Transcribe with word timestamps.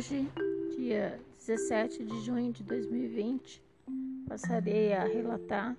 Hoje, 0.00 0.26
dia 0.78 1.20
17 1.36 2.06
de 2.06 2.20
junho 2.22 2.50
de 2.50 2.64
2020, 2.64 3.62
passarei 4.26 4.94
a 4.94 5.04
relatar 5.04 5.76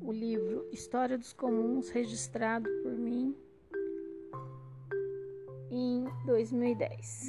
o 0.00 0.10
livro 0.10 0.68
História 0.72 1.16
dos 1.16 1.32
Comuns, 1.32 1.90
registrado 1.90 2.68
por 2.82 2.90
mim 2.90 3.36
em 5.70 6.06
2010. 6.26 7.26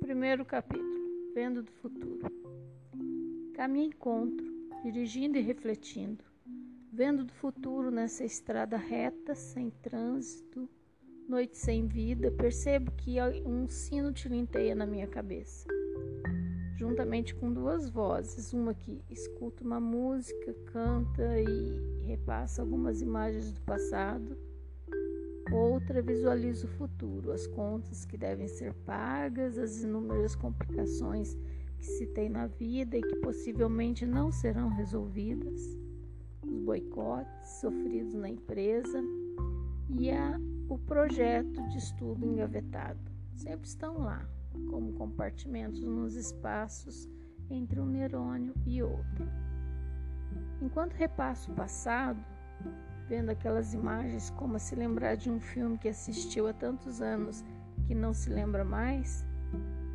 Primeiro 0.00 0.44
capítulo: 0.44 1.32
Vendo 1.32 1.62
do 1.62 1.70
Futuro. 1.70 2.30
Caminho 3.54 3.86
encontro, 3.86 4.46
dirigindo 4.84 5.38
e 5.38 5.40
refletindo, 5.40 6.22
vendo 6.92 7.24
do 7.24 7.32
futuro 7.32 7.90
nessa 7.90 8.26
estrada 8.26 8.76
reta, 8.76 9.34
sem 9.34 9.70
trânsito 9.70 10.68
noite 11.28 11.56
sem 11.56 11.86
vida, 11.86 12.30
percebo 12.30 12.90
que 12.92 13.16
um 13.44 13.68
sino 13.68 14.12
tilinteia 14.12 14.74
na 14.74 14.86
minha 14.86 15.06
cabeça, 15.06 15.66
juntamente 16.76 17.34
com 17.34 17.52
duas 17.52 17.88
vozes, 17.88 18.52
uma 18.52 18.74
que 18.74 19.02
escuta 19.08 19.64
uma 19.64 19.80
música, 19.80 20.54
canta 20.66 21.40
e 21.40 22.06
repassa 22.06 22.62
algumas 22.62 23.00
imagens 23.00 23.52
do 23.52 23.60
passado, 23.62 24.36
outra 25.52 26.02
visualiza 26.02 26.66
o 26.66 26.70
futuro, 26.70 27.32
as 27.32 27.46
contas 27.46 28.04
que 28.04 28.16
devem 28.16 28.48
ser 28.48 28.74
pagas, 28.84 29.58
as 29.58 29.82
inúmeras 29.82 30.34
complicações 30.34 31.36
que 31.78 31.86
se 31.86 32.06
tem 32.06 32.28
na 32.28 32.46
vida 32.46 32.96
e 32.96 33.02
que 33.02 33.16
possivelmente 33.16 34.06
não 34.06 34.30
serão 34.30 34.68
resolvidas, 34.68 35.60
os 36.46 36.58
boicotes 36.60 37.60
sofridos 37.60 38.14
na 38.14 38.28
empresa 38.28 39.02
e 39.98 40.10
a 40.10 40.38
o 40.72 40.78
projeto 40.78 41.62
de 41.68 41.76
estudo 41.76 42.24
engavetado. 42.24 42.98
Sempre 43.34 43.68
estão 43.68 43.98
lá, 43.98 44.26
como 44.70 44.94
compartimentos 44.94 45.82
nos 45.82 46.14
espaços 46.14 47.06
entre 47.50 47.78
um 47.78 47.84
neurônio 47.84 48.54
e 48.64 48.82
outro. 48.82 49.28
Enquanto 50.62 50.94
repasso 50.94 51.52
o 51.52 51.54
passado, 51.54 52.18
vendo 53.06 53.28
aquelas 53.28 53.74
imagens 53.74 54.30
como 54.30 54.56
a 54.56 54.58
se 54.58 54.74
lembrar 54.74 55.14
de 55.16 55.30
um 55.30 55.40
filme 55.40 55.76
que 55.76 55.90
assistiu 55.90 56.46
há 56.46 56.54
tantos 56.54 57.02
anos 57.02 57.44
que 57.86 57.94
não 57.94 58.14
se 58.14 58.30
lembra 58.30 58.64
mais, 58.64 59.26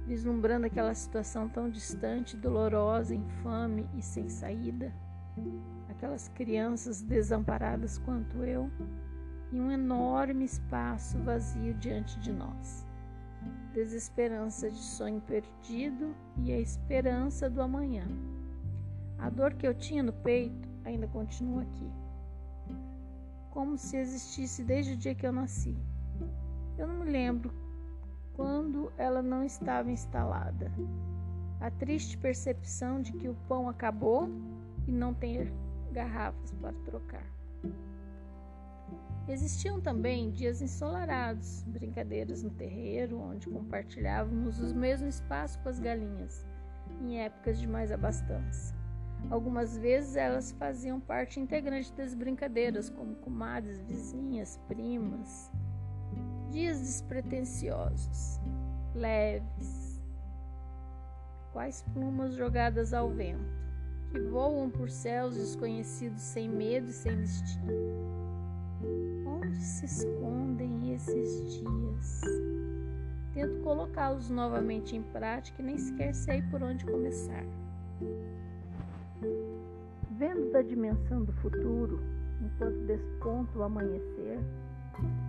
vislumbrando 0.06 0.68
aquela 0.68 0.94
situação 0.94 1.50
tão 1.50 1.72
distante, 1.72 2.38
dolorosa, 2.38 3.16
infame 3.16 3.90
e 3.96 4.02
sem 4.04 4.30
saída, 4.30 4.94
aquelas 5.90 6.28
crianças 6.28 7.02
desamparadas 7.02 7.98
quanto 7.98 8.44
eu, 8.44 8.70
e 9.52 9.60
um 9.60 9.72
enorme 9.72 10.46
espaço 10.46 11.18
vazio 11.20 11.74
diante 11.76 12.20
de 12.20 12.32
nós. 12.32 12.86
Desesperança 13.74 14.70
de 14.70 14.78
sonho 14.78 15.22
perdido 15.22 16.16
e 16.38 16.52
a 16.52 16.60
esperança 16.60 17.50
do 17.50 17.62
amanhã. 17.62 18.08
A 19.18 19.30
dor 19.30 19.54
que 19.54 19.68
eu 19.68 19.74
tinha 19.74 20.04
no 20.04 20.14
peito 20.14 20.68
ainda 20.84 21.08
continua 21.08 21.64
aqui, 21.64 21.92
como 23.52 23.78
se 23.78 23.98
existisse 23.98 24.64
desde 24.64 24.94
o 24.94 24.98
dia 24.98 25.16
que 25.16 25.26
eu 25.26 25.32
nasci. 25.32 25.76
Eu 26.78 26.88
não 26.88 27.04
me 27.04 27.12
lembro 27.12 27.52
quando 28.36 28.92
ela 28.98 29.22
não 29.22 29.44
estava 29.44 29.92
instalada. 29.92 30.72
A 31.60 31.72
triste 31.72 32.18
percepção 32.18 33.02
de 33.02 33.12
que 33.14 33.28
o 33.28 33.36
pão 33.48 33.68
acabou 33.68 34.30
e 34.88 34.92
não 34.92 35.14
ter 35.14 35.52
garrafas 35.92 36.54
para 36.62 36.74
trocar. 36.86 37.26
Existiam 39.30 39.82
também 39.82 40.32
dias 40.32 40.62
ensolarados, 40.62 41.62
brincadeiras 41.64 42.44
no 42.44 42.50
terreiro, 42.50 43.20
onde 43.20 43.50
compartilhávamos 43.50 44.58
os 44.62 44.72
mesmos 44.72 45.16
espaços 45.16 45.58
com 45.58 45.68
as 45.68 45.80
galinhas, 45.80 46.46
em 47.02 47.20
épocas 47.20 47.60
de 47.60 47.68
mais 47.68 47.92
abastança. 47.92 48.74
Algumas 49.30 49.78
vezes 49.78 50.16
elas 50.16 50.52
faziam 50.54 51.02
parte 51.02 51.42
integrante 51.42 51.92
das 51.92 52.14
brincadeiras, 52.14 52.90
como 52.90 53.16
comadres, 53.16 53.84
vizinhas, 53.84 54.58
primas. 54.66 55.52
Dias 56.50 56.80
despretensiosos, 56.80 58.40
leves, 58.96 60.02
quais 61.52 61.82
plumas 61.94 62.34
jogadas 62.34 62.94
ao 62.94 63.10
vento, 63.10 63.52
que 64.10 64.20
voam 64.22 64.70
por 64.70 64.90
céus 64.90 65.36
desconhecidos 65.36 66.22
sem 66.22 66.48
medo 66.48 66.88
e 66.88 66.94
sem 66.94 67.18
destino 67.18 68.17
onde 69.58 69.64
se 69.64 69.86
escondem 69.86 70.94
esses 70.94 71.54
dias? 71.54 72.22
Tento 73.34 73.60
colocá-los 73.64 74.30
novamente 74.30 74.96
em 74.96 75.02
prática 75.02 75.62
e 75.62 75.66
nem 75.66 75.78
sequer 75.78 76.14
sei 76.14 76.44
por 76.44 76.62
onde 76.62 76.86
começar. 76.86 77.44
Vendo 80.12 80.52
da 80.52 80.62
dimensão 80.62 81.24
do 81.24 81.34
futuro, 81.34 82.00
enquanto 82.40 82.86
desponta 82.86 83.58
o 83.58 83.64
amanhecer, 83.64 84.40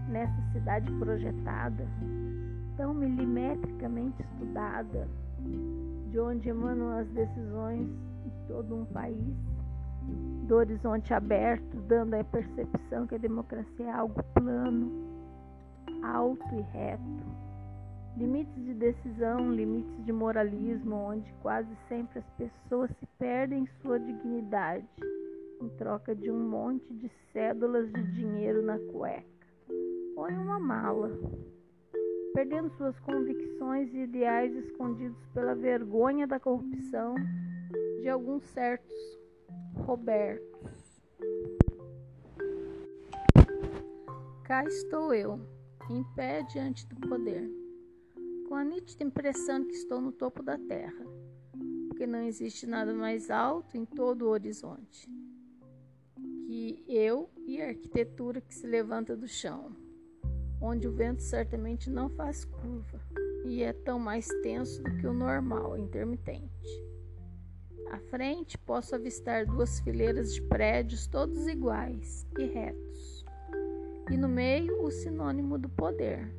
nessa 0.09 0.43
cidade 0.53 0.91
projetada, 0.99 1.87
tão 2.77 2.93
milimetricamente 2.93 4.23
estudada, 4.23 5.09
de 6.11 6.19
onde 6.21 6.51
emanam 6.51 6.99
as 6.99 7.09
decisões 7.09 7.89
de 8.25 8.31
todo 8.47 8.75
um 8.75 8.85
país, 8.87 9.37
do 10.49 10.57
horizonte 10.57 11.13
aberto, 11.13 11.77
dando 11.87 12.15
a 12.15 12.25
percepção 12.25 13.07
que 13.07 13.15
a 13.15 13.19
democracia 13.19 13.85
é 13.85 13.91
algo 13.91 14.23
plano, 14.33 14.91
alto 16.03 16.43
e 16.55 16.63
reto. 16.73 17.39
Limites 18.17 18.65
de 18.65 18.73
decisão, 18.73 19.53
limites 19.53 20.05
de 20.07 20.11
moralismo, 20.11 20.97
onde 20.97 21.31
quase 21.43 21.69
sempre 21.87 22.21
as 22.21 22.31
pessoas 22.31 22.91
se 22.99 23.07
perdem 23.19 23.69
sua 23.83 24.01
dignidade 24.01 24.89
em 25.61 25.69
troca 25.77 26.15
de 26.15 26.31
um 26.31 26.49
monte 26.49 26.95
de 26.95 27.11
cédulas 27.31 27.93
de 27.93 28.03
dinheiro 28.15 28.63
na 28.63 28.79
cueca 28.79 29.27
ou 30.17 30.31
em 30.31 30.37
uma 30.37 30.59
mala, 30.59 31.11
perdendo 32.33 32.71
suas 32.71 32.99
convicções 33.01 33.93
e 33.93 33.99
ideais 33.99 34.57
escondidos 34.57 35.23
pela 35.35 35.55
vergonha 35.55 36.27
da 36.27 36.41
corrupção 36.41 37.15
de 38.01 38.09
alguns 38.09 38.43
certos 38.45 39.18
Roberto. 39.75 40.59
Cá 44.45 44.65
estou 44.65 45.13
eu, 45.13 45.41
em 45.91 46.03
pé 46.15 46.43
diante 46.43 46.87
do 46.87 47.09
poder, 47.09 47.51
com 48.49 48.55
a 48.55 48.65
nítida 48.65 49.05
impressão 49.05 49.65
que 49.65 49.75
estou 49.75 50.01
no 50.01 50.13
topo 50.13 50.43
da 50.43 50.57
terra, 50.57 51.05
porque 51.89 52.07
não 52.07 52.21
existe 52.23 52.67
nada 52.67 52.93
mais 52.95 53.31
alto 53.31 53.77
em 53.77 53.85
todo 53.85 54.23
o 54.23 54.31
horizonte 54.31 55.09
que 56.49 56.83
eu 56.89 57.29
e 57.47 57.61
a 57.61 57.69
arquitetura 57.69 58.41
que 58.41 58.55
se 58.55 58.67
levanta 58.67 59.15
do 59.15 59.29
chão, 59.29 59.71
onde 60.63 60.89
o 60.89 60.93
vento 60.93 61.23
certamente 61.23 61.91
não 61.91 62.09
faz 62.09 62.43
curva 62.47 62.99
e 63.45 63.63
é 63.63 63.75
tão 63.75 63.99
mais 63.99 64.27
tenso 64.43 64.83
do 64.83 64.97
que 64.97 65.07
o 65.07 65.13
normal, 65.13 65.77
intermitente. 65.77 66.88
À 67.91 67.99
frente, 67.99 68.59
posso 68.59 68.95
avistar 68.95 69.47
duas 69.47 69.81
fileiras 69.81 70.35
de 70.35 70.43
prédios 70.43 71.07
todos 71.07 71.47
iguais 71.47 72.27
e 72.39 72.45
retos. 72.45 73.25
E 74.11 74.17
no 74.17 74.29
meio, 74.29 74.83
o 74.83 74.91
sinônimo 74.91 75.59
do 75.59 75.69
poder, 75.71 76.31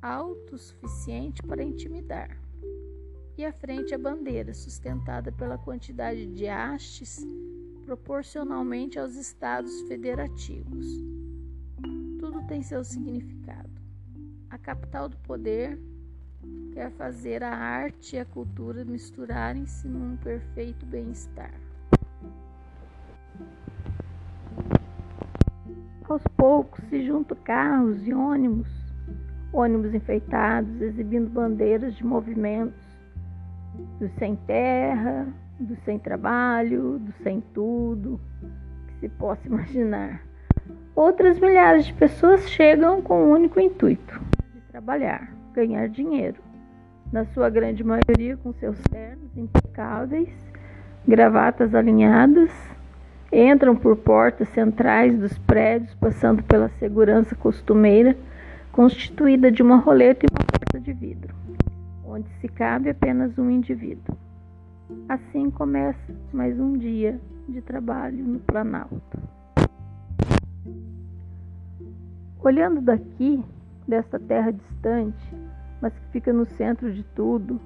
alto 0.00 0.56
o 0.56 0.58
suficiente 0.58 1.42
para 1.42 1.62
intimidar. 1.62 2.36
E 3.38 3.44
à 3.44 3.52
frente, 3.52 3.94
a 3.94 3.98
bandeira, 3.98 4.52
sustentada 4.52 5.30
pela 5.30 5.56
quantidade 5.56 6.26
de 6.26 6.46
hastes 6.48 7.24
proporcionalmente 7.84 8.98
aos 8.98 9.14
estados 9.14 9.82
federativos. 9.82 10.86
Tudo 12.18 12.44
tem 12.46 12.62
seu 12.62 12.84
significado. 12.84 13.70
A 14.50 14.58
capital 14.58 15.08
do 15.08 15.16
poder 15.18 15.80
quer 16.72 16.90
fazer 16.92 17.42
a 17.42 17.54
arte 17.54 18.16
e 18.16 18.18
a 18.18 18.24
cultura 18.24 18.84
misturarem-se 18.84 19.86
num 19.86 20.16
perfeito 20.16 20.86
bem-estar. 20.86 21.52
Aos 26.08 26.22
poucos 26.36 26.82
se 26.88 27.06
juntam 27.06 27.36
carros 27.44 28.06
e 28.06 28.12
ônibus, 28.12 28.68
ônibus 29.52 29.94
enfeitados, 29.94 30.80
exibindo 30.80 31.30
bandeiras 31.30 31.94
de 31.94 32.04
movimentos 32.04 32.82
do 33.98 34.08
sem 34.18 34.36
terra, 34.36 35.26
do 35.58 35.76
sem 35.84 35.98
trabalho, 35.98 36.98
do 36.98 37.12
sem 37.22 37.40
tudo 37.54 38.20
que 38.88 38.94
se 39.00 39.08
possa 39.08 39.46
imaginar. 39.46 40.22
Outras 40.94 41.38
milhares 41.38 41.86
de 41.86 41.94
pessoas 41.94 42.48
chegam 42.50 43.00
com 43.00 43.24
o 43.24 43.30
único 43.30 43.58
intuito 43.58 44.20
de 44.54 44.60
trabalhar, 44.70 45.32
ganhar 45.54 45.88
dinheiro 45.88 46.51
na 47.12 47.26
sua 47.26 47.50
grande 47.50 47.84
maioria 47.84 48.38
com 48.38 48.54
seus 48.54 48.80
ternos 48.90 49.36
impecáveis, 49.36 50.30
gravatas 51.06 51.74
alinhadas, 51.74 52.50
entram 53.30 53.76
por 53.76 53.96
portas 53.96 54.48
centrais 54.48 55.18
dos 55.18 55.36
prédios, 55.38 55.94
passando 55.94 56.42
pela 56.42 56.70
segurança 56.78 57.34
costumeira, 57.34 58.16
constituída 58.72 59.52
de 59.52 59.62
uma 59.62 59.76
roleta 59.76 60.24
e 60.24 60.28
uma 60.32 60.44
porta 60.46 60.80
de 60.80 60.92
vidro, 60.94 61.34
onde 62.04 62.28
se 62.40 62.48
cabe 62.48 62.88
apenas 62.88 63.36
um 63.38 63.50
indivíduo. 63.50 64.16
Assim 65.08 65.50
começa 65.50 66.14
mais 66.32 66.58
um 66.58 66.78
dia 66.78 67.20
de 67.46 67.60
trabalho 67.60 68.24
no 68.24 68.38
Planalto. 68.40 69.18
Olhando 72.42 72.80
daqui, 72.80 73.44
desta 73.86 74.18
terra 74.18 74.50
distante, 74.50 75.41
mas 75.82 75.92
que 75.92 76.06
fica 76.12 76.32
no 76.32 76.46
centro 76.46 76.92
de 76.92 77.02
tudo, 77.02 77.60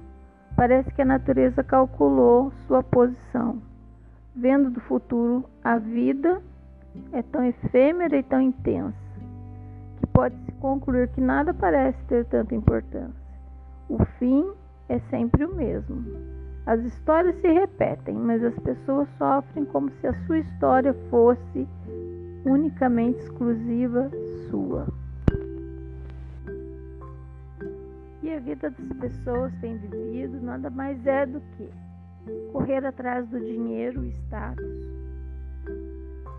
parece 0.55 0.91
que 0.91 1.03
a 1.03 1.05
natureza 1.05 1.63
calculou 1.63 2.51
sua 2.67 2.81
posição. 2.81 3.61
Vendo 4.35 4.71
do 4.71 4.81
futuro, 4.81 5.45
a 5.63 5.77
vida 5.77 6.41
é 7.13 7.21
tão 7.21 7.45
efêmera 7.45 8.17
e 8.17 8.23
tão 8.23 8.41
intensa 8.41 8.97
que 9.97 10.07
pode-se 10.07 10.51
concluir 10.53 11.07
que 11.09 11.21
nada 11.21 11.53
parece 11.53 11.97
ter 12.05 12.25
tanta 12.25 12.55
importância. 12.55 13.27
O 13.87 14.03
fim 14.17 14.51
é 14.89 14.99
sempre 15.11 15.45
o 15.45 15.55
mesmo. 15.55 16.03
As 16.65 16.81
histórias 16.81 17.39
se 17.39 17.47
repetem, 17.47 18.15
mas 18.15 18.43
as 18.43 18.57
pessoas 18.59 19.07
sofrem 19.17 19.63
como 19.65 19.91
se 20.01 20.07
a 20.07 20.13
sua 20.25 20.39
história 20.39 20.93
fosse 21.09 21.67
unicamente 22.45 23.19
exclusiva 23.19 24.09
sua. 24.49 24.87
E 28.27 28.33
a 28.33 28.39
vida 28.41 28.69
das 28.69 28.97
pessoas 28.99 29.53
tem 29.61 29.77
vivido 29.77 30.41
nada 30.41 30.69
mais 30.69 31.07
é 31.07 31.25
do 31.25 31.39
que 31.39 31.69
correr 32.51 32.85
atrás 32.85 33.25
do 33.29 33.39
dinheiro 33.39 34.03
e 34.03 34.09
status, 34.25 34.65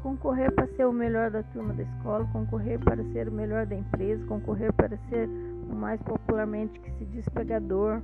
concorrer 0.03 0.53
para 0.53 0.67
ser 0.67 0.85
o 0.85 0.93
melhor 0.93 1.31
da 1.31 1.43
turma 1.45 1.73
da 1.73 1.83
escola, 1.85 2.29
concorrer 2.31 2.79
para 2.79 3.03
ser 3.05 3.27
o 3.27 3.33
melhor 3.33 3.65
da 3.65 3.75
empresa, 3.75 4.23
concorrer 4.27 4.71
para 4.75 4.99
ser 5.09 5.31
o 5.71 5.75
mais 5.75 5.99
popularmente 6.03 6.79
que 6.79 6.91
se 6.91 7.07
diz 7.07 7.27
pegador. 7.31 8.03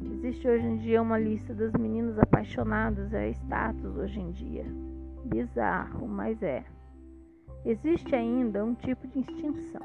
Existe 0.00 0.46
hoje 0.46 0.66
em 0.66 0.76
dia 0.76 1.02
uma 1.02 1.18
lista 1.18 1.52
das 1.52 1.72
meninas 1.72 2.16
apaixonadas, 2.20 3.12
é 3.12 3.30
status 3.30 3.96
hoje 3.96 4.20
em 4.20 4.30
dia. 4.30 4.64
Bizarro, 5.24 6.06
mas 6.06 6.40
é. 6.40 6.62
Existe 7.64 8.14
ainda 8.14 8.64
um 8.64 8.76
tipo 8.76 9.08
de 9.08 9.18
extinção. 9.18 9.82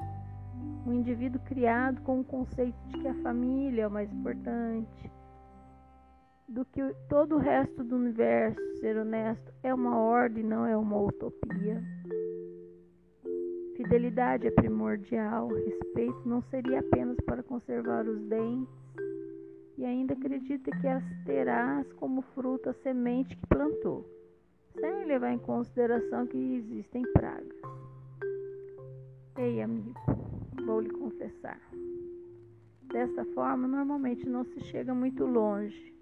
Um 0.86 0.94
indivíduo 0.94 1.40
criado 1.42 2.02
com 2.02 2.22
o 2.22 2.24
conceito 2.24 2.78
de 2.88 3.00
que 3.00 3.08
a 3.08 3.14
família 3.22 3.84
é 3.84 3.88
o 3.88 3.92
mais 3.92 4.12
importante, 4.12 5.12
do 6.48 6.66
que 6.66 6.81
todo 7.08 7.36
o 7.36 7.40
resto 7.40 7.84
do 7.84 7.96
universo, 7.96 8.60
ser 8.80 8.98
honesto, 8.98 9.54
é 9.62 9.74
uma 9.74 9.98
ordem, 9.98 10.44
não 10.44 10.66
é 10.66 10.76
uma 10.76 11.00
utopia. 11.00 11.84
Fidelidade 13.76 14.48
é 14.48 14.52
primordial, 14.52 15.48
respeito 15.48 16.28
não 16.28 16.42
seria 16.44 16.80
apenas 16.80 17.18
para 17.26 17.44
conservar 17.44 18.06
os 18.08 18.20
dentes, 18.24 18.74
e 19.78 19.86
ainda 19.86 20.14
acredita 20.14 20.72
que 20.72 20.88
as 20.88 21.04
terás 21.26 21.92
como 21.94 22.22
fruto 22.34 22.70
a 22.70 22.74
semente 22.74 23.38
que 23.38 23.48
plantou 23.48 24.06
sem 24.80 25.06
levar 25.06 25.31
em 25.31 25.40
consideração 25.40 26.26
que 26.28 26.38
existem 26.38 27.04
pragas. 27.14 27.56
Ei, 29.38 29.62
amigo, 29.62 29.94
vou 30.61 30.81
lhe 30.81 30.89
confessar. 30.89 31.59
Dessa 32.91 33.23
forma, 33.33 33.67
normalmente 33.67 34.27
não 34.27 34.44
se 34.44 34.59
chega 34.61 34.94
muito 34.94 35.25
longe. 35.25 35.94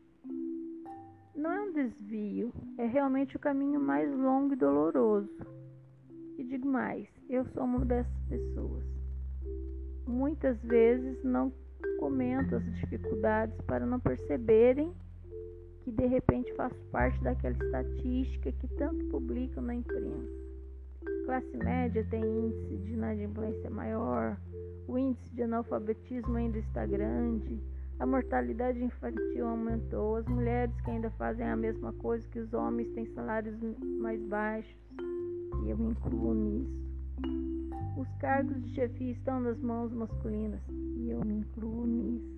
Não 1.35 1.51
é 1.51 1.61
um 1.61 1.73
desvio, 1.73 2.51
é 2.77 2.85
realmente 2.85 3.35
o 3.35 3.39
caminho 3.39 3.79
mais 3.79 4.09
longo 4.11 4.53
e 4.53 4.57
doloroso. 4.57 5.29
E 6.37 6.43
digo 6.43 6.67
mais, 6.67 7.07
eu 7.29 7.45
sou 7.53 7.63
uma 7.63 7.83
dessas 7.85 8.23
pessoas. 8.29 8.83
Muitas 10.07 10.57
vezes 10.63 11.23
não 11.23 11.51
comento 11.99 12.55
as 12.55 12.63
dificuldades 12.75 13.59
para 13.61 13.85
não 13.85 13.99
perceberem 13.99 14.93
que 15.81 15.91
de 15.91 16.05
repente 16.05 16.53
faço 16.55 16.75
parte 16.91 17.21
daquela 17.21 17.55
estatística 17.55 18.51
que 18.51 18.67
tanto 18.75 19.05
publicam 19.05 19.63
na 19.63 19.75
imprensa. 19.75 20.46
Classe 21.27 21.57
média 21.57 22.07
tem 22.09 22.23
índice 22.23 22.77
de 22.77 22.93
inadimplência 22.93 23.69
maior, 23.69 24.37
o 24.87 24.97
índice 24.97 25.35
de 25.35 25.43
analfabetismo 25.43 26.37
ainda 26.37 26.57
está 26.57 26.85
grande, 26.85 27.61
a 27.99 28.05
mortalidade 28.05 28.81
infantil 28.81 29.45
aumentou, 29.45 30.15
as 30.15 30.25
mulheres 30.25 30.73
que 30.79 30.89
ainda 30.89 31.11
fazem 31.11 31.45
a 31.45 31.57
mesma 31.57 31.91
coisa 31.91 32.25
que 32.29 32.39
os 32.39 32.53
homens 32.53 32.89
têm 32.93 33.05
salários 33.07 33.59
mais 33.99 34.21
baixos, 34.29 34.73
e 35.65 35.69
eu 35.69 35.77
me 35.77 35.89
incluo 35.89 36.33
nisso. 36.33 36.87
Os 37.97 38.07
cargos 38.21 38.63
de 38.63 38.73
chefia 38.73 39.11
estão 39.11 39.41
nas 39.41 39.59
mãos 39.59 39.91
masculinas, 39.91 40.61
e 40.69 41.09
eu 41.09 41.19
me 41.25 41.39
incluo 41.39 41.85
nisso. 41.85 42.37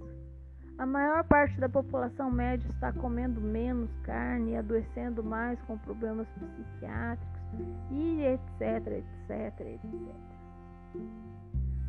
A 0.80 0.86
maior 0.88 1.24
parte 1.26 1.60
da 1.60 1.70
população 1.70 2.32
média 2.32 2.68
está 2.72 2.92
comendo 2.92 3.40
menos 3.40 3.92
carne 4.02 4.54
e 4.54 4.56
adoecendo 4.56 5.24
mais 5.24 5.62
com 5.68 5.78
problemas 5.78 6.28
psiquiátricos 6.30 7.39
e 7.92 8.24
etc, 8.24 8.88
etc, 8.88 9.60
etc. 9.60 10.30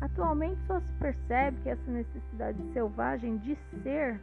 Atualmente 0.01 0.59
só 0.65 0.79
se 0.79 0.91
percebe 0.93 1.57
que 1.61 1.69
essa 1.69 1.91
necessidade 1.91 2.61
selvagem 2.73 3.37
de 3.37 3.55
ser, 3.83 4.19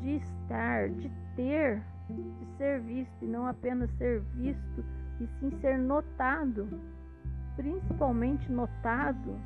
de 0.00 0.16
estar, 0.16 0.88
de 0.88 1.10
ter, 1.36 1.80
de 2.08 2.56
ser 2.56 2.80
visto 2.80 3.22
e 3.24 3.26
não 3.26 3.46
apenas 3.46 3.88
ser 3.98 4.20
visto, 4.34 4.84
e 5.20 5.28
sim 5.38 5.50
ser 5.60 5.78
notado, 5.78 6.68
principalmente 7.56 8.50
notado, 8.50 9.38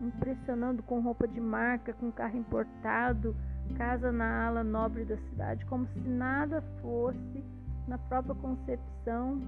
impressionando 0.00 0.82
com 0.82 1.00
roupa 1.00 1.28
de 1.28 1.40
marca, 1.40 1.92
com 1.92 2.10
carro 2.10 2.38
importado, 2.38 3.36
casa 3.76 4.10
na 4.10 4.46
ala 4.46 4.64
nobre 4.64 5.04
da 5.04 5.16
cidade, 5.16 5.64
como 5.66 5.86
se 5.86 6.00
nada 6.00 6.62
fosse, 6.82 7.44
na 7.86 7.98
própria 7.98 8.34
concepção, 8.34 9.40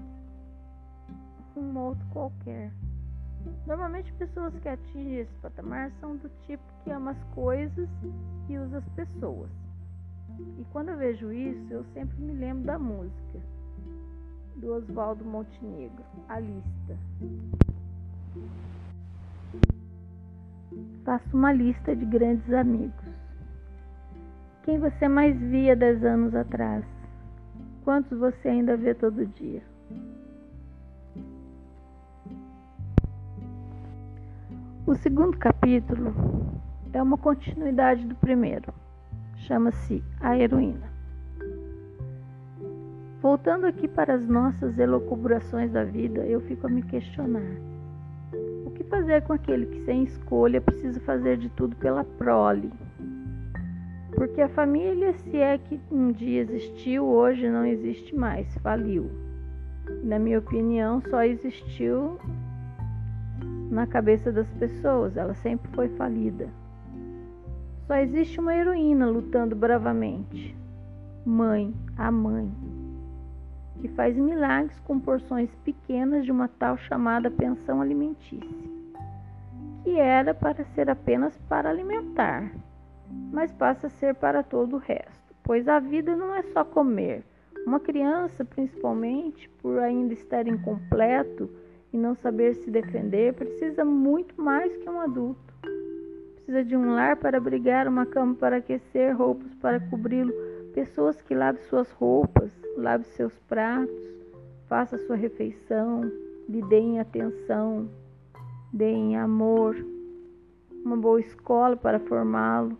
um 1.55 1.77
outro 1.77 2.05
qualquer. 2.11 2.71
Normalmente, 3.67 4.11
pessoas 4.13 4.53
que 4.59 4.69
atingem 4.69 5.19
esse 5.19 5.33
patamar 5.41 5.91
são 5.99 6.15
do 6.15 6.29
tipo 6.45 6.63
que 6.83 6.91
ama 6.91 7.11
as 7.11 7.23
coisas 7.35 7.89
e 8.49 8.57
usa 8.57 8.77
as 8.77 8.89
pessoas. 8.89 9.49
E 10.59 10.65
quando 10.71 10.89
eu 10.89 10.97
vejo 10.97 11.31
isso, 11.31 11.71
eu 11.71 11.83
sempre 11.93 12.19
me 12.19 12.33
lembro 12.33 12.63
da 12.63 12.79
música 12.79 13.39
do 14.55 14.73
Oswaldo 14.73 15.25
Montenegro, 15.25 16.03
A 16.29 16.39
Lista. 16.39 16.97
Faço 21.03 21.35
uma 21.35 21.51
lista 21.51 21.95
de 21.95 22.05
grandes 22.05 22.51
amigos. 22.53 23.05
Quem 24.63 24.79
você 24.79 25.07
mais 25.07 25.37
via 25.37 25.75
dez 25.75 26.03
anos 26.03 26.33
atrás? 26.33 26.85
Quantos 27.83 28.17
você 28.17 28.47
ainda 28.47 28.77
vê 28.77 28.93
todo 28.93 29.25
dia? 29.25 29.61
O 34.85 34.95
segundo 34.95 35.37
capítulo 35.37 36.13
é 36.91 37.01
uma 37.01 37.17
continuidade 37.17 38.05
do 38.05 38.15
primeiro. 38.15 38.73
Chama-se 39.37 40.03
A 40.19 40.37
Heroína. 40.37 40.91
Voltando 43.21 43.65
aqui 43.65 43.87
para 43.87 44.15
as 44.15 44.27
nossas 44.27 44.77
elocubrações 44.77 45.71
da 45.71 45.85
vida, 45.85 46.25
eu 46.25 46.41
fico 46.41 46.67
a 46.67 46.69
me 46.69 46.83
questionar. 46.83 47.55
O 48.65 48.71
que 48.71 48.83
fazer 48.83 49.21
com 49.21 49.31
aquele 49.31 49.67
que, 49.67 49.85
sem 49.85 50.03
escolha, 50.03 50.59
precisa 50.59 50.99
fazer 50.99 51.37
de 51.37 51.47
tudo 51.47 51.77
pela 51.77 52.03
prole? 52.03 52.69
Porque 54.13 54.41
a 54.41 54.49
família, 54.49 55.13
se 55.13 55.37
é 55.37 55.57
que 55.57 55.79
um 55.89 56.11
dia 56.11 56.41
existiu, 56.41 57.05
hoje 57.05 57.49
não 57.49 57.65
existe 57.65 58.13
mais, 58.13 58.53
faliu. 58.57 59.09
Na 60.03 60.19
minha 60.19 60.39
opinião, 60.39 61.01
só 61.09 61.23
existiu 61.23 62.19
na 63.73 63.87
cabeça 63.87 64.31
das 64.31 64.47
pessoas, 64.51 65.17
ela 65.17 65.33
sempre 65.33 65.69
foi 65.71 65.89
falida. 65.89 66.47
Só 67.87 67.95
existe 67.95 68.39
uma 68.39 68.55
heroína 68.55 69.05
lutando 69.07 69.55
bravamente. 69.55 70.55
Mãe, 71.25 71.73
a 71.97 72.11
mãe, 72.11 72.51
que 73.79 73.87
faz 73.89 74.15
milagres 74.15 74.79
com 74.81 74.99
porções 74.99 75.53
pequenas 75.63 76.25
de 76.25 76.31
uma 76.31 76.47
tal 76.47 76.77
chamada 76.77 77.31
pensão 77.31 77.81
alimentícia, 77.81 78.69
que 79.83 79.99
era 79.99 80.33
para 80.33 80.63
ser 80.65 80.89
apenas 80.89 81.37
para 81.49 81.69
alimentar 81.69 82.51
mas 83.31 83.51
passa 83.51 83.87
a 83.87 83.89
ser 83.89 84.15
para 84.15 84.43
todo 84.43 84.75
o 84.75 84.79
resto, 84.79 85.35
pois 85.43 85.67
a 85.67 85.79
vida 85.79 86.15
não 86.15 86.33
é 86.35 86.43
só 86.43 86.63
comer. 86.63 87.23
Uma 87.65 87.79
criança, 87.79 88.43
principalmente, 88.43 89.49
por 89.61 89.79
ainda 89.79 90.13
estar 90.13 90.47
incompleto 90.47 91.49
e 91.93 91.97
não 91.97 92.15
saber 92.15 92.55
se 92.55 92.71
defender, 92.71 93.33
precisa 93.35 93.85
muito 93.85 94.41
mais 94.41 94.75
que 94.77 94.89
um 94.89 94.99
adulto. 94.99 95.53
Precisa 96.33 96.65
de 96.65 96.75
um 96.75 96.95
lar 96.95 97.15
para 97.17 97.37
abrigar, 97.37 97.87
uma 97.87 98.05
cama 98.05 98.33
para 98.33 98.57
aquecer, 98.57 99.15
roupas 99.15 99.53
para 99.55 99.79
cobri-lo, 99.79 100.33
pessoas 100.73 101.21
que 101.21 101.35
lavem 101.35 101.61
suas 101.61 101.89
roupas, 101.91 102.51
lavem 102.75 103.05
seus 103.05 103.37
pratos, 103.41 104.11
faça 104.67 104.97
sua 104.97 105.15
refeição, 105.15 106.01
lhe 106.49 106.63
deem 106.63 106.99
atenção, 106.99 107.87
deem 108.73 109.15
amor, 109.15 109.75
uma 110.83 110.97
boa 110.97 111.19
escola 111.19 111.77
para 111.77 111.99
formá-lo, 111.99 112.75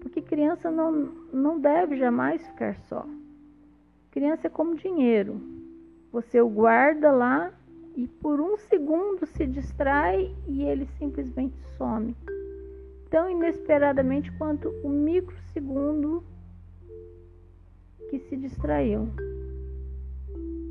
Porque 0.00 0.20
criança 0.20 0.70
não, 0.70 1.08
não 1.32 1.60
deve 1.60 1.96
jamais 1.96 2.44
ficar 2.44 2.74
só. 2.88 3.06
Criança 4.10 4.48
é 4.48 4.50
como 4.50 4.74
dinheiro. 4.74 5.40
Você 6.12 6.40
o 6.40 6.48
guarda 6.48 7.12
lá 7.12 7.52
e 8.00 8.06
por 8.06 8.40
um 8.40 8.56
segundo 8.56 9.26
se 9.26 9.46
distrai 9.46 10.34
e 10.48 10.62
ele 10.62 10.88
simplesmente 10.98 11.54
some. 11.76 12.16
Tão 13.10 13.28
inesperadamente 13.28 14.32
quanto 14.38 14.70
o 14.82 14.88
microsegundo 14.88 16.24
que 18.08 18.18
se 18.20 18.38
distraiu. 18.38 19.06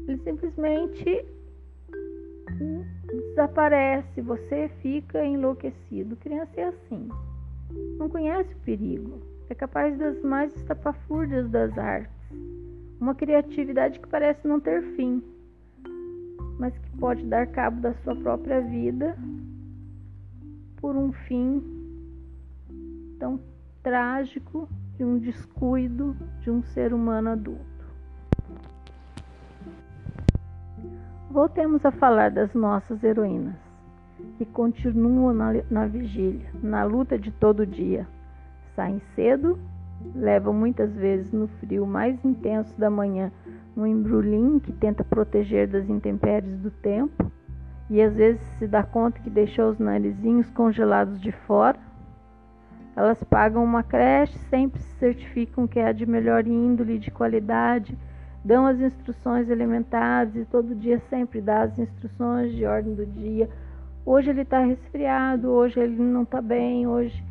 Ele 0.08 0.18
simplesmente 0.24 1.24
desaparece, 3.06 4.22
você 4.22 4.72
fica 4.82 5.24
enlouquecido. 5.24 6.16
Criança 6.16 6.60
é 6.60 6.64
assim, 6.64 7.10
não 8.00 8.10
conhece 8.10 8.52
o 8.56 8.60
perigo, 8.66 9.20
é 9.52 9.54
capaz 9.54 9.96
das 10.00 10.20
mais 10.24 10.56
estapafúrdias 10.56 11.48
das 11.52 11.78
artes, 11.78 12.12
uma 13.00 13.14
criatividade 13.14 14.00
que 14.00 14.08
parece 14.08 14.48
não 14.48 14.60
ter 14.60 14.82
fim, 14.96 15.24
mas 16.60 16.78
que 16.78 16.90
pode 16.98 17.26
dar 17.26 17.48
cabo 17.48 17.80
da 17.80 17.94
sua 18.04 18.16
própria 18.16 18.60
vida 18.62 19.18
por 20.78 20.96
um 20.96 21.12
fim 21.12 21.64
tão 23.18 23.40
trágico 23.82 24.70
de 24.98 25.06
um 25.06 25.18
descuido 25.18 26.16
de 26.42 26.52
um 26.52 26.62
ser 26.62 26.94
humano 26.94 27.30
adulto. 27.30 27.64
Voltemos 31.32 31.86
a 31.86 31.92
falar 31.92 32.32
das 32.32 32.54
nossas 32.54 33.04
heroínas, 33.04 33.56
que 34.38 34.46
continuam 34.46 35.34
na, 35.34 35.54
na 35.70 35.86
vigília, 35.86 36.50
na 36.62 36.84
luta 36.84 37.18
de 37.18 37.32
todo 37.32 37.66
dia. 37.66 38.08
Saem 38.76 39.02
cedo, 39.16 39.58
levam 40.16 40.54
muitas 40.54 40.92
vezes 40.96 41.32
no 41.32 41.48
frio 41.60 41.86
mais 41.86 42.24
intenso 42.24 42.78
da 42.80 42.90
manhã 42.90 43.32
um 43.76 43.86
embrulhinho 43.86 44.60
que 44.60 44.72
tenta 44.72 45.04
proteger 45.04 45.68
das 45.68 45.90
intempéries 45.90 46.58
do 46.60 46.72
tempo 46.72 47.32
e 47.90 48.02
às 48.02 48.14
vezes 48.14 48.42
se 48.58 48.68
dá 48.68 48.84
conta 48.84 49.20
que 49.20 49.30
deixou 49.30 49.70
os 49.70 49.80
narizinhos 49.80 50.50
congelados 50.52 51.20
de 51.20 51.32
fora. 51.32 51.78
Elas 52.96 53.24
pagam 53.24 53.64
uma 53.64 53.82
creche, 53.82 54.38
sempre 54.50 54.82
se 54.82 54.98
certificam 54.98 55.68
que 55.68 55.80
é 55.80 55.92
de 55.94 56.06
melhor 56.06 56.46
índole 56.46 57.00
de 57.00 57.10
qualidade 57.10 57.98
dão 58.44 58.66
as 58.66 58.80
instruções 58.80 59.50
elementares 59.50 60.36
e 60.36 60.46
todo 60.46 60.76
dia 60.76 61.00
sempre 61.10 61.42
dá 61.42 61.64
as 61.64 61.78
instruções 61.78 62.54
de 62.54 62.66
ordem 62.66 62.96
do 62.96 63.06
dia. 63.06 63.50
Hoje 64.06 64.30
ele 64.30 64.42
está 64.42 64.60
resfriado, 64.60 65.50
hoje 65.50 65.80
ele 65.80 66.02
não 66.02 66.24
está 66.24 66.42
bem, 66.42 66.88
hoje 66.88 67.24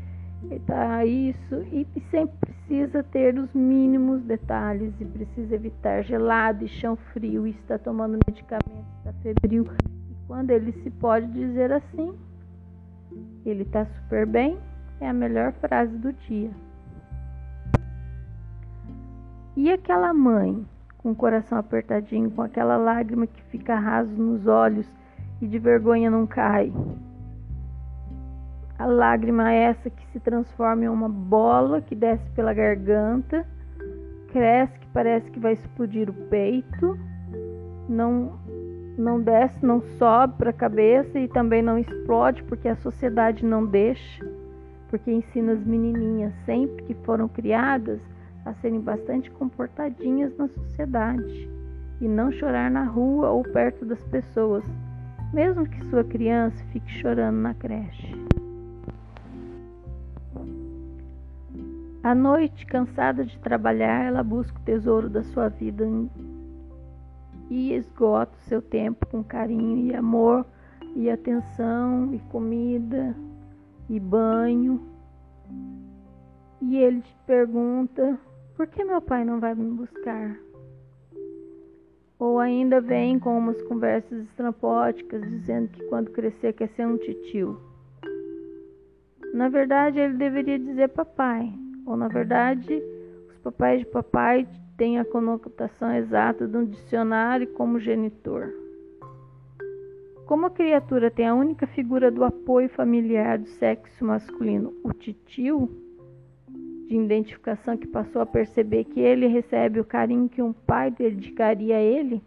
está 0.50 1.04
isso 1.04 1.56
e 1.72 1.86
sempre 2.10 2.36
precisa 2.40 3.02
ter 3.02 3.38
os 3.38 3.52
mínimos 3.52 4.22
detalhes 4.22 4.92
e 5.00 5.04
precisa 5.04 5.54
evitar 5.54 6.02
gelado 6.02 6.64
e 6.64 6.68
chão 6.68 6.96
frio 7.12 7.46
e 7.46 7.50
está 7.50 7.78
tomando 7.78 8.18
medicamento, 8.26 8.86
está 8.98 9.12
febril. 9.22 9.66
E 10.10 10.26
quando 10.26 10.50
ele 10.50 10.72
se 10.82 10.90
pode 10.90 11.26
dizer 11.28 11.72
assim, 11.72 12.14
ele 13.44 13.62
está 13.62 13.84
super 13.86 14.26
bem, 14.26 14.58
é 15.00 15.08
a 15.08 15.12
melhor 15.12 15.52
frase 15.54 15.96
do 15.96 16.12
dia. 16.12 16.50
E 19.56 19.72
aquela 19.72 20.14
mãe 20.14 20.64
com 20.98 21.12
o 21.12 21.16
coração 21.16 21.58
apertadinho, 21.58 22.30
com 22.30 22.42
aquela 22.42 22.76
lágrima 22.76 23.26
que 23.26 23.42
fica 23.44 23.76
raso 23.76 24.12
nos 24.12 24.46
olhos 24.46 24.86
e 25.40 25.46
de 25.46 25.58
vergonha 25.58 26.10
não 26.10 26.26
cai. 26.26 26.72
A 28.78 28.86
lágrima 28.86 29.52
é 29.52 29.64
essa 29.64 29.90
que 29.90 30.06
se 30.12 30.20
transforma 30.20 30.84
em 30.84 30.88
uma 30.88 31.08
bola 31.08 31.80
que 31.80 31.96
desce 31.96 32.30
pela 32.30 32.54
garganta, 32.54 33.44
cresce 34.28 34.78
que 34.78 34.86
parece 34.88 35.28
que 35.30 35.40
vai 35.40 35.54
explodir 35.54 36.08
o 36.08 36.12
peito, 36.12 36.96
não 37.88 38.38
não 38.96 39.20
desce, 39.20 39.64
não 39.64 39.80
sobe 39.80 40.34
para 40.38 40.50
a 40.50 40.52
cabeça 40.52 41.20
e 41.20 41.28
também 41.28 41.62
não 41.62 41.78
explode 41.78 42.42
porque 42.42 42.66
a 42.66 42.74
sociedade 42.74 43.46
não 43.46 43.64
deixa, 43.64 44.26
porque 44.90 45.10
ensina 45.10 45.52
as 45.52 45.64
menininhas 45.64 46.34
sempre 46.44 46.82
que 46.82 46.94
foram 47.04 47.28
criadas 47.28 48.00
a 48.44 48.52
serem 48.54 48.80
bastante 48.80 49.30
comportadinhas 49.30 50.36
na 50.36 50.48
sociedade 50.48 51.48
e 52.00 52.08
não 52.08 52.32
chorar 52.32 52.70
na 52.70 52.84
rua 52.84 53.30
ou 53.30 53.44
perto 53.44 53.84
das 53.84 54.02
pessoas, 54.04 54.64
mesmo 55.32 55.64
que 55.68 55.84
sua 55.86 56.02
criança 56.02 56.56
fique 56.72 56.90
chorando 56.90 57.36
na 57.36 57.54
creche. 57.54 58.27
À 62.02 62.14
noite, 62.14 62.64
cansada 62.66 63.24
de 63.24 63.38
trabalhar, 63.40 64.04
ela 64.04 64.22
busca 64.22 64.58
o 64.58 64.62
tesouro 64.62 65.10
da 65.10 65.22
sua 65.24 65.48
vida 65.48 65.84
e 67.50 67.72
esgota 67.72 68.36
o 68.36 68.48
seu 68.48 68.62
tempo 68.62 69.06
com 69.06 69.24
carinho 69.24 69.78
e 69.78 69.94
amor 69.94 70.46
e 70.94 71.10
atenção 71.10 72.14
e 72.14 72.18
comida 72.30 73.16
e 73.88 73.98
banho. 73.98 74.80
E 76.60 76.76
ele 76.76 77.00
te 77.00 77.16
pergunta 77.26 78.18
por 78.56 78.66
que 78.66 78.84
meu 78.84 79.00
pai 79.00 79.24
não 79.24 79.40
vai 79.40 79.54
me 79.54 79.70
buscar? 79.70 80.36
Ou 82.18 82.38
ainda 82.38 82.80
vem 82.80 83.18
com 83.18 83.38
umas 83.38 83.60
conversas 83.62 84.24
estrampóticas 84.24 85.22
dizendo 85.22 85.68
que 85.68 85.84
quando 85.84 86.10
crescer 86.10 86.52
quer 86.52 86.68
ser 86.70 86.86
um 86.86 86.96
titio. 86.96 87.60
Na 89.32 89.48
verdade, 89.48 90.00
ele 90.00 90.14
deveria 90.14 90.58
dizer 90.58 90.88
papai. 90.88 91.52
Ou 91.88 91.96
na 91.96 92.06
verdade, 92.06 92.82
os 93.30 93.38
papais 93.38 93.80
de 93.80 93.86
papai 93.86 94.46
têm 94.76 94.98
a 94.98 95.06
conotação 95.06 95.90
exata 95.94 96.46
de 96.46 96.54
um 96.54 96.66
dicionário 96.66 97.48
como 97.54 97.80
genitor. 97.80 98.52
Como 100.26 100.44
a 100.44 100.50
criatura 100.50 101.10
tem 101.10 101.26
a 101.26 101.34
única 101.34 101.66
figura 101.68 102.10
do 102.10 102.22
apoio 102.22 102.68
familiar 102.68 103.38
do 103.38 103.48
sexo 103.48 104.04
masculino, 104.04 104.74
o 104.84 104.92
titio, 104.92 105.66
de 106.86 106.94
identificação 106.94 107.74
que 107.74 107.86
passou 107.86 108.20
a 108.20 108.26
perceber 108.26 108.84
que 108.84 109.00
ele 109.00 109.26
recebe 109.26 109.80
o 109.80 109.84
carinho 109.84 110.28
que 110.28 110.42
um 110.42 110.52
pai 110.52 110.90
dedicaria 110.90 111.76
a 111.76 111.80
ele, 111.80 112.22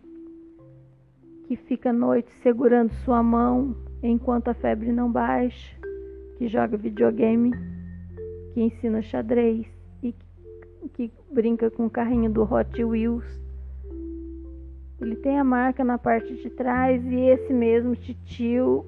que 1.47 1.55
fica 1.55 1.91
à 1.91 1.93
noite 1.93 2.31
segurando 2.41 2.91
sua 3.05 3.21
mão 3.21 3.75
enquanto 4.01 4.47
a 4.47 4.55
febre 4.55 4.91
não 4.91 5.11
baixa, 5.11 5.75
que 6.39 6.47
joga 6.47 6.77
videogame, 6.77 7.51
que 8.53 8.61
ensina 8.61 9.01
xadrez 9.01 9.67
e 10.01 10.13
que 10.93 11.11
brinca 11.31 11.69
com 11.69 11.85
o 11.85 11.89
carrinho 11.89 12.31
do 12.31 12.43
Hot 12.43 12.83
Wheels. 12.83 13.25
Ele 14.99 15.15
tem 15.15 15.39
a 15.39 15.43
marca 15.43 15.83
na 15.83 15.97
parte 15.97 16.35
de 16.35 16.49
trás 16.49 17.03
e 17.05 17.15
esse 17.15 17.51
mesmo 17.53 17.95
titio 17.95 18.85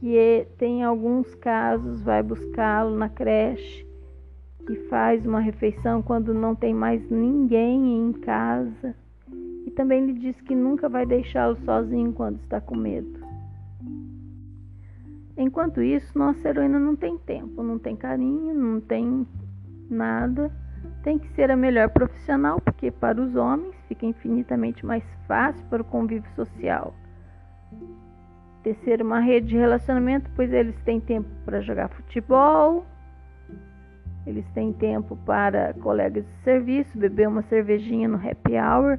que 0.00 0.16
é, 0.16 0.46
tem 0.56 0.82
alguns 0.82 1.34
casos 1.36 2.00
vai 2.00 2.22
buscá-lo 2.22 2.96
na 2.96 3.08
creche 3.08 3.86
e 4.68 4.76
faz 4.88 5.24
uma 5.26 5.40
refeição 5.40 6.02
quando 6.02 6.34
não 6.34 6.54
tem 6.54 6.74
mais 6.74 7.08
ninguém 7.10 8.08
em 8.08 8.12
casa. 8.12 8.94
E 9.66 9.70
também 9.70 10.06
lhe 10.06 10.12
diz 10.14 10.40
que 10.40 10.54
nunca 10.54 10.88
vai 10.88 11.06
deixá-lo 11.06 11.56
sozinho 11.64 12.12
quando 12.12 12.40
está 12.40 12.60
com 12.60 12.76
medo. 12.76 13.17
Enquanto 15.38 15.80
isso, 15.80 16.18
nossa 16.18 16.48
heroína 16.48 16.80
não 16.80 16.96
tem 16.96 17.16
tempo, 17.16 17.62
não 17.62 17.78
tem 17.78 17.94
carinho, 17.94 18.52
não 18.52 18.80
tem 18.80 19.24
nada. 19.88 20.50
Tem 21.04 21.16
que 21.16 21.28
ser 21.34 21.48
a 21.48 21.56
melhor 21.56 21.90
profissional, 21.90 22.60
porque 22.60 22.90
para 22.90 23.20
os 23.20 23.36
homens 23.36 23.72
fica 23.86 24.04
infinitamente 24.04 24.84
mais 24.84 25.04
fácil 25.28 25.64
para 25.70 25.80
o 25.80 25.84
convívio 25.84 26.28
social. 26.34 26.92
Tecer 28.64 29.00
uma 29.00 29.20
rede 29.20 29.46
de 29.46 29.56
relacionamento, 29.56 30.28
pois 30.34 30.52
eles 30.52 30.74
têm 30.82 30.98
tempo 31.00 31.28
para 31.44 31.60
jogar 31.60 31.88
futebol, 31.90 32.84
eles 34.26 34.44
têm 34.54 34.72
tempo 34.72 35.16
para 35.24 35.72
colegas 35.74 36.26
de 36.26 36.42
serviço, 36.42 36.98
beber 36.98 37.28
uma 37.28 37.42
cervejinha 37.42 38.08
no 38.08 38.16
happy 38.16 38.56
hour 38.58 38.98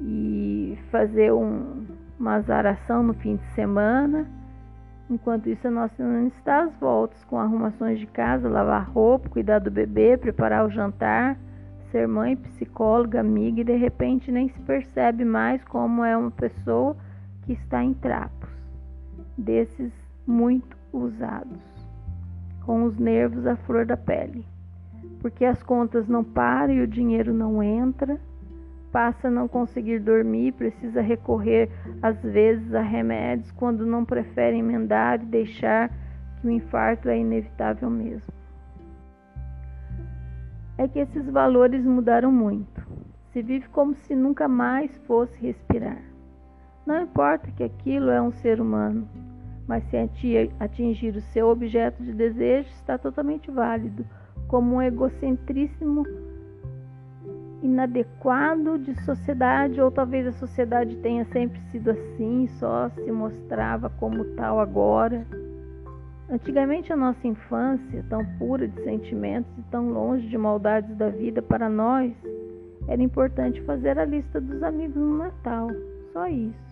e 0.00 0.78
fazer 0.90 1.30
um, 1.30 1.86
uma 2.18 2.36
azaração 2.36 3.02
no 3.02 3.12
fim 3.12 3.36
de 3.36 3.44
semana. 3.54 4.37
Enquanto 5.10 5.48
isso, 5.48 5.66
a 5.66 5.70
nossa 5.70 6.02
não 6.02 6.26
está 6.26 6.64
às 6.64 6.74
voltas 6.76 7.24
com 7.24 7.38
arrumações 7.38 7.98
de 7.98 8.06
casa, 8.06 8.48
lavar 8.48 8.90
roupa, 8.90 9.28
cuidar 9.28 9.58
do 9.58 9.70
bebê, 9.70 10.18
preparar 10.18 10.66
o 10.66 10.70
jantar, 10.70 11.38
ser 11.90 12.06
mãe, 12.06 12.36
psicóloga, 12.36 13.20
amiga 13.20 13.62
e 13.62 13.64
de 13.64 13.76
repente 13.76 14.30
nem 14.30 14.48
se 14.48 14.60
percebe 14.60 15.24
mais 15.24 15.64
como 15.64 16.04
é 16.04 16.16
uma 16.16 16.30
pessoa 16.30 16.94
que 17.42 17.54
está 17.54 17.82
em 17.82 17.94
trapos, 17.94 18.50
desses 19.36 19.92
muito 20.26 20.76
usados 20.92 21.58
com 22.66 22.84
os 22.84 22.98
nervos 22.98 23.46
à 23.46 23.56
flor 23.56 23.86
da 23.86 23.96
pele, 23.96 24.44
porque 25.22 25.46
as 25.46 25.62
contas 25.62 26.06
não 26.06 26.22
param 26.22 26.74
e 26.74 26.82
o 26.82 26.86
dinheiro 26.86 27.32
não 27.32 27.62
entra, 27.62 28.20
passa 28.92 29.28
a 29.28 29.30
não 29.30 29.48
conseguir 29.48 30.00
dormir, 30.00 30.52
precisa 30.52 31.00
recorrer 31.00 31.70
às 32.02 32.20
vezes 32.22 32.74
a 32.74 32.80
remédios 32.80 33.50
quando 33.52 33.86
não 33.86 34.04
prefere 34.04 34.58
emendar 34.58 35.22
e 35.22 35.26
deixar 35.26 35.90
que 36.40 36.46
o 36.46 36.50
infarto 36.50 37.08
é 37.08 37.18
inevitável 37.18 37.90
mesmo. 37.90 38.38
é 40.78 40.86
que 40.86 41.00
esses 41.00 41.28
valores 41.28 41.84
mudaram 41.84 42.30
muito. 42.30 42.86
Se 43.32 43.42
vive 43.42 43.68
como 43.70 43.94
se 43.94 44.14
nunca 44.14 44.46
mais 44.46 44.96
fosse 44.98 45.36
respirar. 45.40 46.00
Não 46.86 47.02
importa 47.02 47.50
que 47.50 47.64
aquilo 47.64 48.10
é 48.10 48.22
um 48.22 48.30
ser 48.30 48.60
humano, 48.60 49.06
mas 49.66 49.84
se 49.90 49.96
atingir 50.58 51.16
o 51.16 51.20
seu 51.20 51.48
objeto 51.48 52.02
de 52.02 52.14
desejo 52.14 52.68
está 52.70 52.96
totalmente 52.96 53.50
válido, 53.50 54.06
como 54.46 54.76
um 54.76 54.82
egocentríssimo 54.82 56.04
inadequado 57.62 58.78
de 58.78 58.94
sociedade, 59.04 59.80
ou 59.80 59.90
talvez 59.90 60.26
a 60.26 60.32
sociedade 60.32 60.96
tenha 60.96 61.24
sempre 61.26 61.60
sido 61.70 61.90
assim, 61.90 62.46
só 62.58 62.88
se 62.90 63.10
mostrava 63.10 63.90
como 63.90 64.24
tal 64.36 64.60
agora. 64.60 65.26
Antigamente, 66.30 66.92
a 66.92 66.96
nossa 66.96 67.26
infância, 67.26 68.04
tão 68.08 68.24
pura 68.38 68.68
de 68.68 68.82
sentimentos 68.84 69.50
e 69.58 69.62
tão 69.70 69.90
longe 69.90 70.28
de 70.28 70.36
maldades 70.36 70.94
da 70.96 71.08
vida 71.08 71.40
para 71.40 71.68
nós, 71.68 72.12
era 72.86 73.02
importante 73.02 73.60
fazer 73.62 73.98
a 73.98 74.04
lista 74.04 74.40
dos 74.40 74.62
amigos 74.62 74.96
no 74.96 75.18
Natal, 75.18 75.68
só 76.12 76.26
isso. 76.28 76.68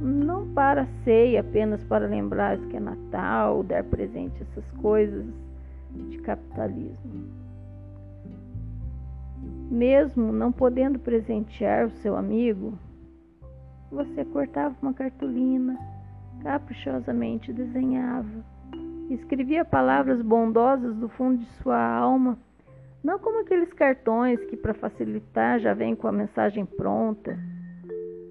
Não 0.00 0.46
para 0.48 0.82
a 0.82 0.86
ceia 1.04 1.40
apenas 1.40 1.82
para 1.84 2.06
lembrar 2.06 2.58
que 2.58 2.76
é 2.76 2.80
Natal, 2.80 3.62
dar 3.62 3.84
presente, 3.84 4.42
essas 4.42 4.70
coisas 4.72 5.24
de 5.90 6.18
capitalismo. 6.18 7.43
Mesmo 9.74 10.32
não 10.32 10.52
podendo 10.52 11.00
presentear 11.00 11.86
o 11.86 11.90
seu 11.90 12.14
amigo, 12.14 12.78
você 13.90 14.24
cortava 14.24 14.72
uma 14.80 14.94
cartolina 14.94 15.76
caprichosamente 16.44 17.52
desenhava. 17.52 18.44
Escrevia 19.10 19.64
palavras 19.64 20.22
bondosas 20.22 20.94
do 20.94 21.08
fundo 21.08 21.38
de 21.38 21.46
sua 21.54 21.76
alma, 21.76 22.38
não 23.02 23.18
como 23.18 23.40
aqueles 23.40 23.72
cartões 23.72 24.38
que, 24.44 24.56
para 24.56 24.74
facilitar, 24.74 25.58
já 25.58 25.74
vêm 25.74 25.96
com 25.96 26.06
a 26.06 26.12
mensagem 26.12 26.64
pronta. 26.64 27.36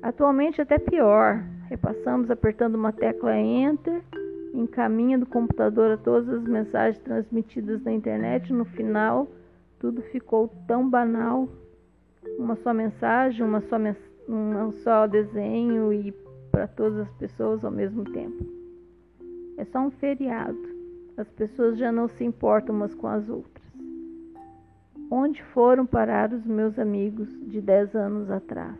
Atualmente, 0.02 0.62
até 0.62 0.80
pior. 0.80 1.44
Repassamos 1.68 2.32
apertando 2.32 2.76
uma 2.76 2.94
tecla 2.94 3.38
Enter, 3.38 4.02
encaminha 4.54 5.20
do 5.20 5.26
computador 5.26 5.92
a 5.92 5.98
todas 5.98 6.30
as 6.30 6.44
mensagens 6.44 7.04
transmitidas 7.04 7.84
na 7.84 7.92
internet. 7.92 8.54
No 8.54 8.64
final, 8.64 9.28
tudo 9.84 10.02
ficou 10.02 10.48
tão 10.66 10.90
banal. 10.90 11.50
Uma 12.40 12.56
só 12.56 12.74
mensagem, 12.74 13.46
uma 13.46 13.60
só, 13.60 13.76
um 14.30 14.72
só 14.72 15.06
desenho 15.06 15.92
e 15.92 16.14
para 16.50 16.68
todas 16.70 17.00
as 17.00 17.12
pessoas 17.16 17.66
ao 17.66 17.72
mesmo 17.72 18.06
tempo. 18.06 18.46
É 19.58 19.66
só 19.66 19.80
um 19.80 19.92
feriado. 19.92 20.58
As 21.18 21.30
pessoas 21.32 21.78
já 21.78 21.92
não 21.92 22.08
se 22.08 22.24
importam 22.24 22.74
umas 22.74 22.96
com 22.96 23.08
as 23.08 23.28
outras. 23.28 23.62
Onde 25.12 25.44
foram 25.44 25.86
parar 25.86 26.32
os 26.32 26.48
meus 26.48 26.80
amigos 26.80 27.28
de 27.46 27.60
dez 27.60 27.94
anos 27.94 28.32
atrás? 28.32 28.80